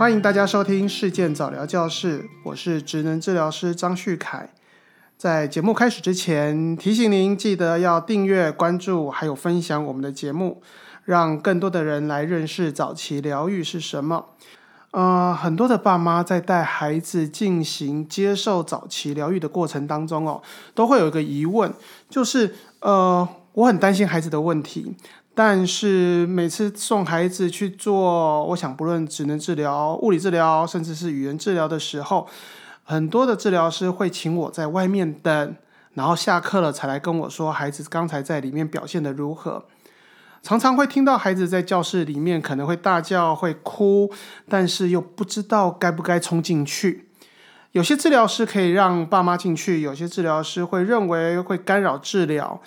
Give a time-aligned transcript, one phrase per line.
[0.00, 4.48] 欢迎大家收听事件早疗教室，我是职能治疗师张旭凯。
[5.18, 10.62] 在节目开始之前，提醒您记得要订阅、关注，还有分享我们的节目，
[11.04, 14.30] 让更多的人来认识早期疗愈是什么。
[14.92, 20.40] 呃，很多的爸妈在带孩子进行接受早期疗愈的过程当中哦，
[20.74, 21.70] 都会有一个疑问，
[22.08, 24.96] 就是呃，我很担心孩子的问题，
[25.42, 32.28] 但是每次送孩子去做，我想不论职能治疗、物理治疗，甚至是语言治疗的时候，
[32.84, 35.56] 很多的治疗师会请我在外面等，
[35.94, 39.64] 然后下课了才来跟我说孩子刚才在里面表现的如何。
[40.42, 44.12] 常常会听到孩子在教室里面可能会大叫、会哭，
[44.46, 47.08] 但是又不知道该不该冲进去。
[47.72, 52.60] 有些治疗师可以让爸妈进去，有些治疗师会认为会干扰治疗。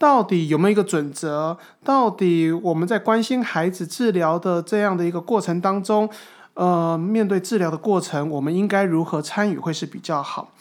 [0.00, 1.56] 到底有没有一个准则？
[1.84, 6.08] 到底我们在关心孩子治疗的这样的一个过程当中，
[6.54, 10.52] 呃，面对治疗的过程，我们应该如何参与会是比较好？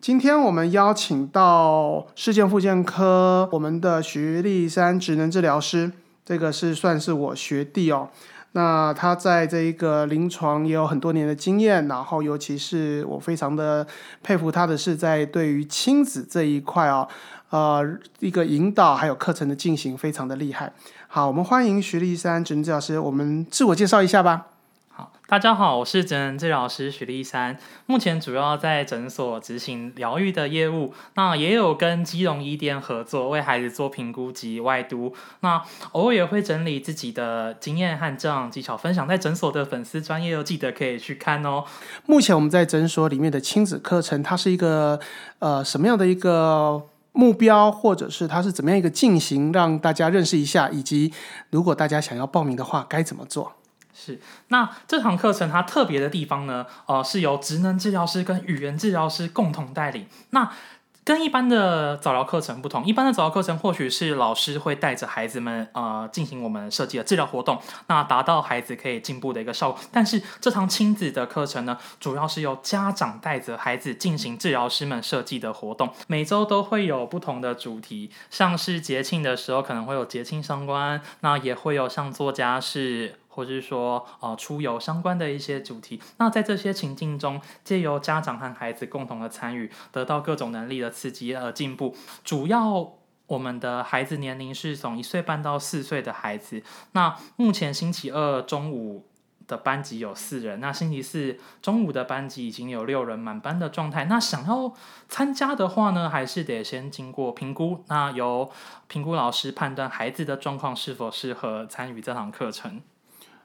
[0.00, 5.92] 今天我们邀请到世健复健科我们的徐立山职能治疗师。
[6.24, 8.08] 这个是算是我学弟哦，
[8.56, 13.84] 那他在这一个临床也有很多年的经验，然后尤其是我非常的
[14.22, 17.08] 佩服他的是在对于亲子这一块哦，
[17.50, 20.72] 呃，一个引导还有课程的进行非常的厉害。
[21.08, 24.46] 好，我们欢迎徐立山主任老师，我们自我介绍一下吧。
[25.34, 35.60] 大家好，我是职能治疗师许立山，目前主要在诊所执行疗愈的业务，那也有跟基隆医店合作，为孩子做评估及外督，那
[35.90, 41.64] 偶尔也会整理自己的经验和这样技巧分享在诊所的粉丝专业哦，记得可以去看哦。
[42.06, 45.00] 目前我们在诊所里面的亲子课程，它是一个
[45.40, 51.12] 呃什么样的一个目标，或者是它是怎么样一个进行，让大家认识一下，以及
[51.50, 53.54] 如果大家想要报名的话，该怎么做？
[53.94, 60.08] 是，那这堂课程它特别的地方呢，呃，是由职能治疗师跟语言治疗师共同带领。
[60.30, 60.50] 那
[61.04, 69.78] 跟一般的早疗课程不同，一般的早疗课程或许是老师会带着孩子们呃进行我们设计的治疗活动，那达到孩子可以进步的一个效果。
[69.92, 83.16] 但是这堂亲子的课程呢，主要是由家长带着孩子进行治疗师们设计的活动，每周都会有不同的主题，像是节庆的时候可能会有节庆相关，那也会有像作家是。
[83.34, 86.00] 或者是说，呃，出游相关的一些主题。
[86.18, 91.96] 那在这些情境中，借由家长和孩子共同的参与，得到各种能力的刺激而进步。
[92.22, 92.92] 主要
[93.26, 96.62] 我们的孩子年龄是从一岁半到四岁的孩子。
[96.92, 99.06] 那目前星期二中午
[99.46, 104.04] 的班级有四人，那星期四中午的班级已经有六人满班的状态。
[104.04, 104.72] 那想要
[105.08, 108.50] 参加的话呢，还是得先经过评估，那由
[108.86, 112.80] 评估老师判断孩子的状况是否适合参与这堂课程。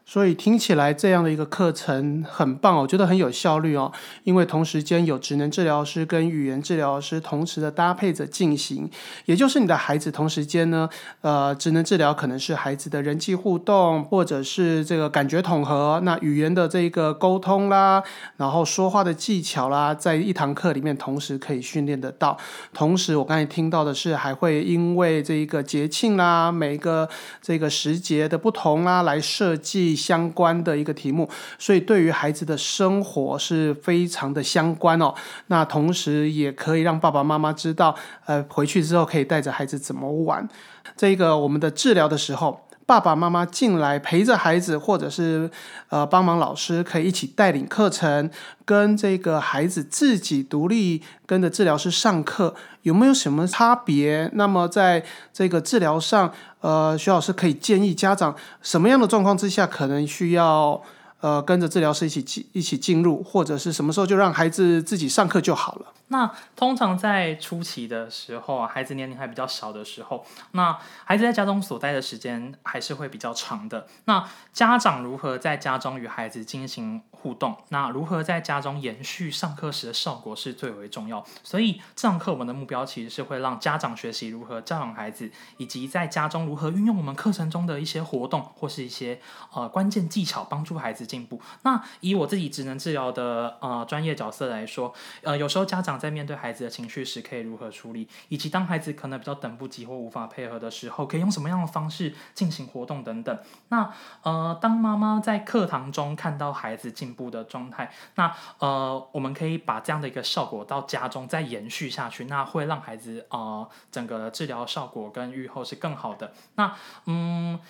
[0.04, 3.92] 所以听起来这样的一个课程很棒，我觉得很有效率哦。
[4.24, 8.90] 因为同时间有职能治疗师跟语言治疗师同时的搭配着进行，
[9.26, 10.88] 也就是你的孩子同时间呢，
[11.20, 18.02] 呃，职能治疗可能是孩子的人际互动，或者是这个感觉统合，那语言的这个沟通啦，
[18.36, 22.36] 然后说话的技巧啦，在一堂课里面同时可以训练得到。
[22.74, 27.08] 同时，我刚才听到的是还会因为这一个节庆啦，每一个
[27.40, 29.89] 这个时节的不同啦，来设计。
[29.94, 31.28] 相关的一个题目，
[31.58, 35.14] 所以对于孩子的生活是非常的相关哦。
[35.46, 37.94] 那同时也可以让爸爸妈妈知道，
[38.26, 40.48] 呃，回去之后可以带着孩子怎么玩。
[40.96, 45.48] 这个我们的治疗的时候，爸爸妈妈进来陪着孩子，或者是
[45.90, 48.28] 呃帮忙老师可以一起带领课程，
[48.64, 52.52] 跟这个孩子自己独立跟着治疗师上课，
[52.82, 54.28] 有没有什么差别？
[54.34, 56.32] 那么在这个治疗上。
[56.62, 60.82] 呃，徐老师可以建议家长什么样的状况之下可能需要
[61.20, 65.92] 呃跟着治疗师一起进一起进入，或者是什么时候就让孩子自己上课就好了。
[66.08, 73.86] 那通常在初期的时候，孩子年龄还比较小的时候，那孩子在家中所待的时间还是会比较长的。
[74.06, 77.56] 那家长如何在家中与孩子进行互动？
[77.68, 81.24] 那如何在家中延续上课时的效果是最为重要。
[81.44, 89.20] 所以这堂课我们的目标其实是会让家长学习如何教养孩子，以及在家中如何运用我们课程中的一些活动或是一些
[89.52, 91.40] 呃关键技巧，帮助孩子进步。
[91.62, 95.90] 那以我自己职能治疗的呃专业角色来说，呃有时候家长。
[96.00, 98.08] 在面对孩子的情绪时，可以如何处理？
[98.28, 103.38] 以及当孩子可能比较等不及或无法配合的时候，可以用什么样的方式进行活动等等。
[103.68, 116.32] 那呃，当妈妈在课堂中看到孩子进步的状态，那呃，我们可以把这样的一个效果到家中再延续下去，那会让孩子呃整个治疗效果跟愈后是更好的。
[116.54, 116.74] 那
[117.06, 117.60] 嗯。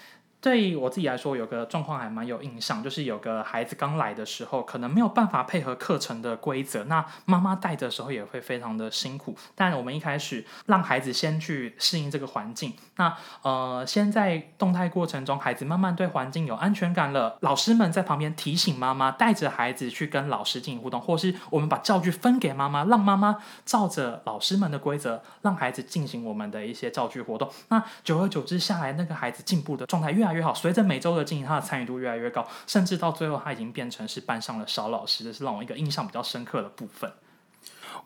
[0.41, 9.37] 对我自己来说，有个状况还蛮有印象，就是有个孩子刚来的时候，可能没有办法配合课程的规则，那妈妈带的时候也会非常的辛苦。
[9.55, 27.51] 但我们一开始让孩子先去适应这个环境，那呃，先在动态过程中，孩子慢慢对环境有安全感了，老师们在旁边提醒妈妈，带着孩子去跟老师进行互动，或是我们把教具分给妈妈，让妈妈照着老师们的规则，让孩子进行我们的一些教具活动。
[27.69, 30.55] 那久而久之下来，那个孩子进步的状态越越好。
[30.55, 37.11] 随着每周的进行，他的参与度越来越高，甚至到最后，他已经变成是班上的小老师，这是让我一个印象比较深刻的部分。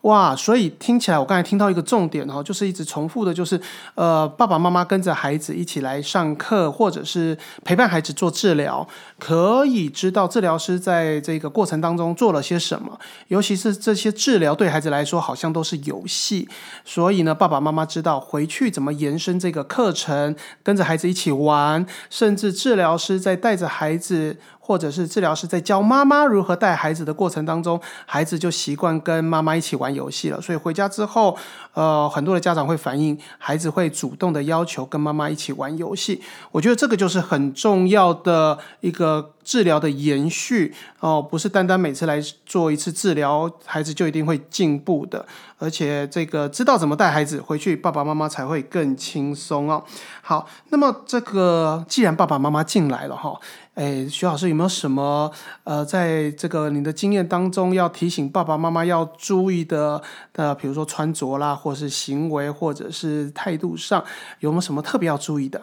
[0.01, 3.59] 哇，所以听起来，我刚才听到一个重点哦，就是一直重复的，就是
[3.95, 8.87] 呃，爸爸妈妈跟着孩子一起来上课，或者是陪伴孩子做治疗，
[9.17, 12.99] 可以知道治疗师在这个过程当中做了些什么。
[13.29, 16.47] 尤其是这些治疗对孩子来说，好像都是游戏，
[16.83, 24.37] 所以呢，爸爸妈妈知道回去怎么延伸这个课程，跟着孩子一起玩，甚至治疗师在带着孩子。
[24.65, 30.41] 或者是治疗师在教妈妈如何带孩子的过程当中，孩子就习惯跟妈妈一起玩游戏了。
[30.41, 31.37] 所以回家之后，
[31.75, 36.19] 呃，很多的家长会反映，孩子会主动的要求跟妈妈一起玩游戏。
[36.51, 45.23] 我觉得这个就是很重要的一个治疗的延续哦，不是单单每次来做一次治疗，孩子就一定会进步的。
[45.59, 49.83] 而且这个知道怎么带孩子回去，爸爸妈妈才会更轻松哦。
[50.23, 53.39] 好，那么这个既然爸爸妈妈进来了哈。
[53.75, 55.29] 哎，徐老师有没有什么
[55.65, 60.01] 呃，在这个你的经验当中要提醒爸爸妈妈要注意的
[60.31, 64.03] 呃，比如说穿着啦，或是行为，或者是态度上，
[64.39, 65.61] 有没有什么特别要注意的？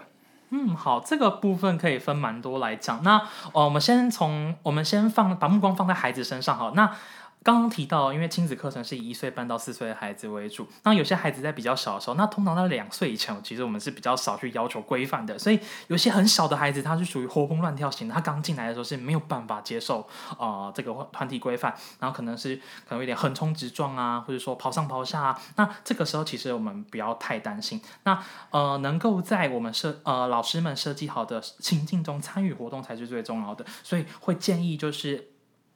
[0.51, 3.03] 嗯，好，这个部分可以分蛮多来讲。
[3.03, 3.17] 那
[3.55, 6.73] 呃，我们先从我们先放把目光放在孩子身上好。
[6.73, 6.91] 那
[7.45, 15.59] 刚刚提到，因为亲子课程是以一岁半到四岁的孩子为主，那有些孩子在比较小的时候，那通常在两岁以前，其实我们是比较少去要求规范的，所以
[15.89, 20.09] 有些很小的孩子，他是属于活蹦乱跳型的，他刚进来的时候是没有办法接受
[20.39, 35.33] 啊这个团体规范，然后可能是可能有点横冲直撞啊，或者说跑上跑下啊，那这个时候其实我们不要太担心，那呃能够在我们设呃老师们设计好的情境中参与活动才是最重要的，所以会建议就是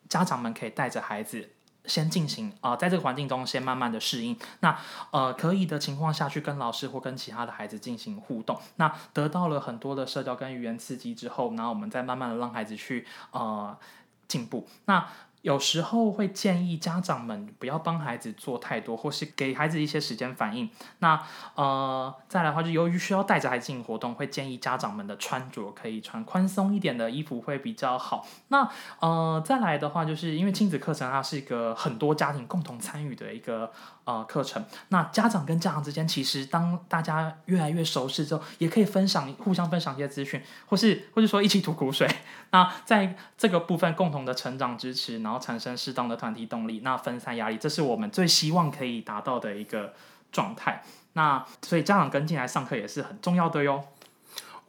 [0.08, 1.50] 家长们可以带着孩子。
[1.86, 4.36] 先进行啊，在这个环境中先慢慢的适应。
[4.60, 4.78] 那
[5.10, 8.58] 呃，可以的情况下去跟老师或跟其他的孩子进行互动。
[8.76, 13.76] 那得到了很多的社交跟语言刺激之后，然后我们再慢慢的让孩子去呃
[14.28, 14.66] 进步。
[14.86, 15.06] 那
[15.46, 20.68] 有时候会建议家长们不要帮孩子做太多，或是给孩子一些时间反应。
[20.98, 21.22] 那
[21.54, 28.26] 呃，再来的话，就由于需要带着孩子进行活动，会建议家长们的穿着可以穿宽松一点的衣服会比较好。
[28.48, 33.70] 那呃，再来的话，就是因为亲子课程它是一个很多家庭共同参与的一个。
[34.06, 42.08] 呃，课程那家长跟家长之间，其实当大家越来越熟识之后，也可以分享互相分享一些资讯，或是或者说一起吐苦水。
[42.52, 49.92] 那在这个部分共同的成长支持，然后产生适当的团体动力，那分散压力，这是我们最希望可以达到的一个
[50.32, 50.82] 状态。
[51.14, 53.82] 那所以家长跟进来上课也是很重要的哟。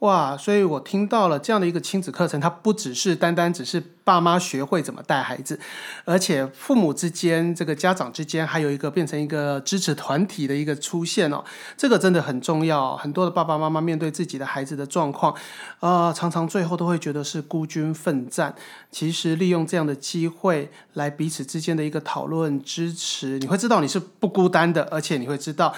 [0.00, 5.58] 哇，所以我听到了这样的一个亲子课程，它不只是单单只是爸妈学会怎么带孩子，
[6.04, 11.42] 而且父母之间、这个家长之间，还有一个变成一个支持团体的一个出现哦，
[11.76, 12.96] 这个真的很重要。
[12.96, 15.34] 很多的爸爸妈妈面对自己的孩子的状况，
[15.80, 18.54] 呃，常常最后都会觉得是孤军奋战。
[18.92, 25.74] 其实利用这样的机会来彼此之间的一个讨论、支持，你会知道你是不孤单的，而且你会知道。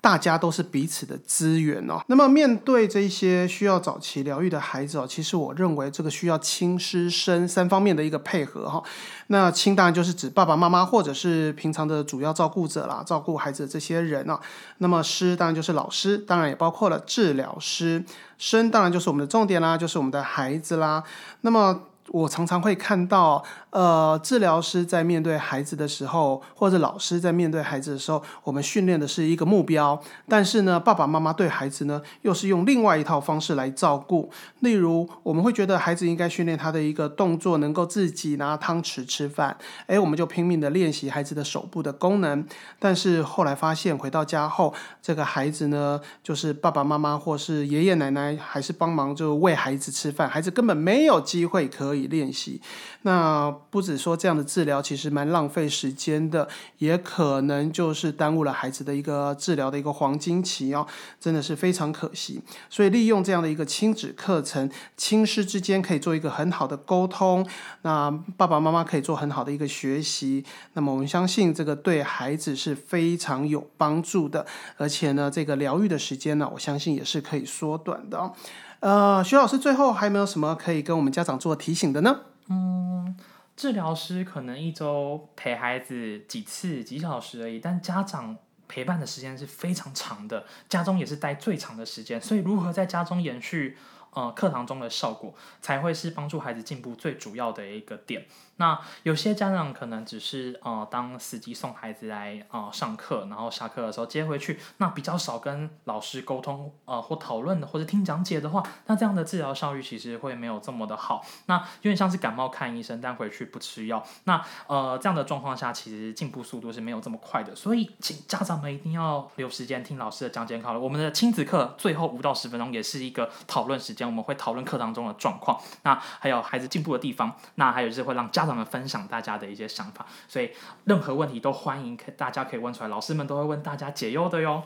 [0.00, 2.00] 大家都是彼此的资源哦。
[2.06, 8.82] 那么面对这些需要早期疗愈的孩子哦，其实我认为这个需要亲师生三方面的一个配合哈。
[9.26, 14.40] 那亲当然就是指爸爸妈妈或者是平常的主要照顾者啦，照顾孩子的这些人啊。
[14.78, 18.04] 那么师当然就是老师，当然也包括了治疗师。
[18.38, 21.04] 生当然就是我们的重点啦，就是我们的孩子啦。
[21.42, 21.78] 那么
[22.10, 23.42] 我常常会看到。
[23.70, 34.28] 呃，治疗师在面对孩子的时候，或者老师在面对孩子的时候，我们训练的是一个目标，但是呢，爸爸妈妈对孩子呢，又是用另外一套方式来照顾。
[34.58, 42.44] 例如，我们会觉得孩子应该训练他的一个动作，能够自己拿汤匙吃饭，诶，我们就拼命的练习孩子的手部的功能。
[42.80, 52.60] 但是后来发现，回到家后，这个孩子呢，就是爸爸妈妈或是爷爷奶奶还是帮忙就喂孩子吃饭，孩子根本没有机会可以练习。
[53.02, 60.86] 那不止说这样的治疗其实蛮浪费时间的，也可能就是耽误了孩子的一个治疗的一个黄金期哦，
[61.18, 62.40] 真的是非常可惜。
[62.68, 67.46] 所以利用这样的一个亲子课程，亲师之间可以做一个很好的沟通，
[67.82, 70.44] 那爸爸妈妈可以做很好的一个学习。
[70.74, 74.44] 那么我们相信这个对孩子是非常有帮助的，
[74.76, 78.32] 而且呢，这个疗愈的时间呢，我相信也是可以缩短的。
[78.80, 82.20] 呃，徐老师最后还有没有什么可以跟我们家长做提醒的呢？
[82.48, 83.16] 嗯
[83.56, 88.34] 治疗师可能一周陪孩子几次几小时而已，但家长
[88.66, 93.76] 陪伴的时间是非常长的，家中也是待最长的时间，所以如何在家中延续
[94.12, 98.26] 呃课堂中的效果，才会是帮助孩子进步最主要的一个点。
[98.56, 111.24] 那有些家长可能只是呃当司机送孩子来呃上课，然后下课的时候接回去，那比较少跟老师沟通呃或讨论的或者听讲解的话，那这样的治疗效率其实会没有这么的好。
[111.46, 114.04] 那有点像是感冒看医生，但回去不吃药。
[114.24, 117.56] 那呃这样的状况下，其实进步速度是没有这么快的。
[117.56, 120.78] 所以请家长们一定要留时间听老师的讲解考了。
[120.78, 130.06] 我们的亲子课最后五到十分钟也是一个讨论时间，我们会讨论课堂中的状况，那还有孩子进步的地方，那还有就是会让家长们分享大家的一些想法。
[130.28, 130.50] 所以
[130.84, 134.62] 任何问题都欢迎可大家可以问出来，老师们都会问大家解忧的哟。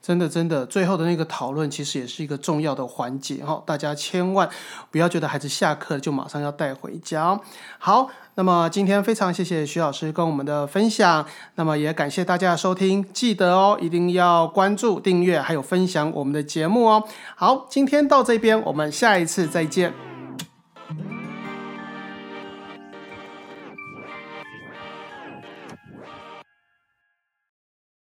[0.00, 4.48] 真的，真的，最后的那个讨论其实也是一个重要的环节哈，大家千万
[4.90, 7.38] 不要觉得孩子下课就马上要带回家。
[7.78, 17.04] 好，那么今天非常谢谢徐老师跟我们的分享，那么也感谢大家的收听，记得哦，一定要关注、订阅还有分享我们的节目哦。
[17.36, 20.07] 好，今天到这边，我们下一次再见。